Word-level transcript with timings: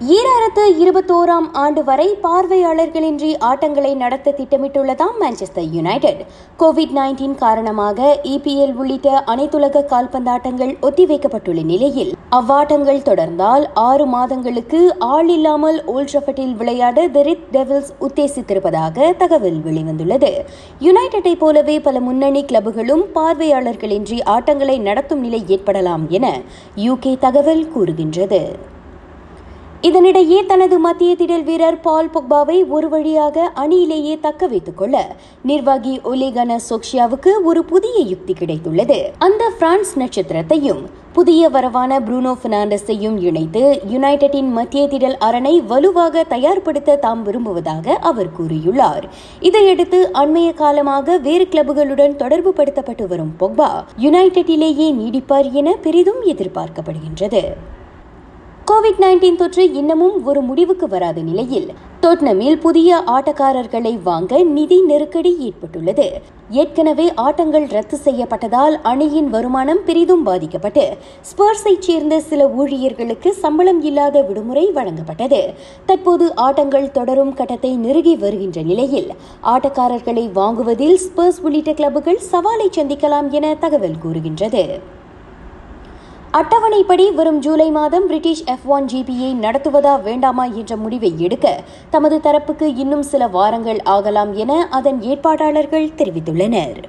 ஈராயிரத்து 0.00 0.62
இருபத்தோராம் 0.82 1.46
ஆண்டு 1.52 1.84
வரை 1.84 2.16
பார்வையாளர்களின்றி 2.22 3.36
ஆட்டங்களை 3.40 3.94
நடத்த 3.94 4.34
திட்டமிட்டுள்ளதாம் 4.38 5.14
மான்செஸ்டர் 5.20 5.70
யுனைடெட். 5.72 6.26
கோவிட் 6.58 6.92
நைன்டீன் 6.96 7.34
காரணமாக 7.34 8.20
இபிஎல் 8.22 8.74
உள்ளிட்ட 8.74 9.24
அனைத்துலக 9.26 9.84
கால்பந்தாட்டங்கள் 9.92 10.76
ஒத்திவைக்கப்பட்டுள்ள 10.82 11.64
நிலையில் 11.64 12.14
அவ்வாட்டங்கள் 12.30 13.02
தொடர்ந்தால் 13.02 13.70
ஆறு 13.72 14.06
மாதங்களுக்கு 14.06 14.94
ஆள் 14.98 15.28
இல்லாமல் 15.28 15.84
ஓல்ட்ரஃபட்டில் 15.86 16.54
விளையாட 16.54 17.08
தி 17.08 17.36
டெவில்ஸ் 17.52 17.92
உத்தேசித்திருப்பதாக 18.00 19.14
தகவல் 19.16 19.58
வெளிவந்துள்ளது. 19.58 20.32
யுனைடெட்டை 20.80 21.34
போலவே 21.34 21.80
பல 21.80 22.00
முன்னணி 22.00 22.44
கிளப்புகளும் 22.44 23.04
பார்வையாளர்களின்றி 23.14 24.20
ஆட்டங்களை 24.24 24.78
நடத்தும் 24.78 25.20
நிலை 25.20 25.42
ஏற்படலாம் 25.46 26.10
என 26.10 26.40
யூகே 26.76 27.18
தகவல் 27.18 27.68
கூறுகின்றது. 27.68 28.56
இதனிடையே 29.82 30.46
தனது 30.46 30.78
மத்திய 30.78 31.14
திடல் 31.14 31.42
வீரர் 31.42 31.80
பால் 31.80 32.10
பொக்பாவை 32.14 32.68
ஒரு 32.68 32.88
வழியாக 32.88 33.52
அணியிலேயே 33.54 34.20
தக்க 34.20 34.46
வைத்துக் 34.46 34.76
கொள்ள 34.76 35.16
நிர்வாகி 35.42 36.00
ஒலேகன 36.04 36.56
சோக்ஷியாவுக்கு 36.70 37.32
ஒரு 37.42 37.64
புதிய 37.64 38.04
யுக்தி 38.04 38.32
கிடைத்துள்ளது. 38.32 39.04
அந்த 39.18 39.50
பிரான்ஸ் 39.58 39.98
நட்சத்திரத்தையும் 39.98 40.82
புதிய 41.12 41.48
வரவான 41.48 42.00
புரூனோ 42.00 42.32
பெர்னாண்டஸையும் 42.42 43.18
இணைத்து 43.20 43.80
யுனைடெட்டின் 43.92 44.50
மத்திய 44.50 44.86
திடல் 44.86 45.16
அரணை 45.18 45.62
வலுவாக 45.66 46.24
தயார்படுத்த 46.28 46.96
தாம் 46.96 47.22
விரும்புவதாக 47.22 47.94
அவர் 47.94 48.32
கூறியுள்ளார். 48.40 49.02
இதையடுத்து 49.40 50.10
அண்மைய 50.12 50.54
காலமாக 50.54 51.18
வேறு 51.18 51.48
கிளப்புகளுடன் 51.50 52.16
தொடர்பு 52.16 52.52
படுத்தப்பட்டு 52.56 53.06
வரும் 53.06 53.34
பொக்பா 53.38 53.84
யுனைடெட்டிலேயே 54.00 54.90
நீடிப்பார் 54.92 55.52
என 55.52 55.76
பெரிதும் 55.82 56.22
எதிர்பார்க்கப்படுகின்றது. 56.24 57.44
கோவிட் 58.68 59.00
நைன்டீன் 59.02 59.36
தொற்று 59.40 59.64
இன்னமும் 59.72 60.14
ஒரு 60.28 60.40
முடிவுக்கு 60.40 60.86
வராத 60.88 61.18
நிலையில் 61.20 61.66
டொட்னமில் 62.02 62.56
புதிய 62.64 62.96
ஆட்டக்காரர்களை 63.16 63.92
வாங்க 64.02 64.42
நிதி 64.56 64.78
நெருக்கடி 64.80 65.32
ஏற்பட்டுள்ளது. 65.48 66.06
ஏற்கனவே 66.50 67.06
ஆட்டங்கள் 67.26 67.66
ரத்து 67.66 67.98
செய்யப்பட்டதால் 68.04 68.76
அணியின் 68.82 69.28
வருமானம் 69.28 69.82
பெரிதும் 69.84 70.22
பாதிக்கப்பட்டு 70.22 70.84
ஸ்பர்ஸைச் 71.30 71.86
சேர்ந்த 71.88 72.18
சில 72.20 72.48
ஊழியர்களுக்கு 72.48 73.32
சம்பளம் 73.34 73.80
இல்லாத 73.82 74.22
விடுமுறை 74.22 74.66
வழங்கப்பட்டது. 74.74 75.40
தற்போது 75.86 76.28
ஆட்டங்கள் 76.34 76.90
தொடரும் 76.90 77.34
கட்டத்தை 77.34 77.72
நெருங்கி 77.76 78.16
வருகின்ற 78.16 78.60
நிலையில் 78.62 79.10
ஆட்டக்காரர்களை 79.54 80.26
வாங்குவதில் 80.40 80.98
ஸ்பர்ஸ் 81.06 81.42
உள்ளிட்ட 81.42 81.72
கிளப்புகள் 81.72 82.20
சவாலை 82.32 82.70
சந்திக்கலாம் 82.78 83.30
என 83.30 83.54
தகவல் 83.54 83.98
கூறுகின்றது. 84.02 84.64
அட்டவணைப்படி 86.38 87.04
வரும் 87.14 87.38
ஜூலை 87.44 87.66
மாதம் 87.76 88.06
பிரிட்டிஷ் 88.06 88.42
எஃப் 88.54 88.66
ஒன் 88.66 88.88
ஜிபியை 88.92 89.28
நடத்துவதா 89.44 89.92
வேண்டாமா 90.02 90.44
என்ற 90.60 90.76
முடிவை 90.76 91.10
எடுக்க 91.26 91.46
தமது 91.94 92.16
தரப்புக்கு 92.26 92.66
இன்னும் 92.82 93.04
சில 93.12 93.28
வாரங்கள் 93.36 93.80
ஆகலாம் 93.94 94.32
என 94.44 94.58
அதன் 94.78 94.98
ஏற்பாட்டாளர்கள் 95.12 95.86
தெரிவித்துள்ளனர். 96.00 96.80